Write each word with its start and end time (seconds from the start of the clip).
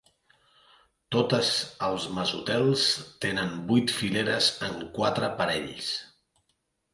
Totes 1.15 1.51
els 1.87 2.07
mesotels 2.15 2.85
tenen 3.27 3.53
vuit 3.73 3.93
fileres 3.99 4.49
en 4.71 4.81
quatre 4.97 5.31
parells. 5.43 5.93